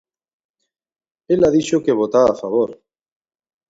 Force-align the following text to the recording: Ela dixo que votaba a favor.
Ela 1.33 1.53
dixo 1.55 1.83
que 1.85 1.97
votaba 2.01 2.29
a 2.31 2.39
favor. 2.43 2.69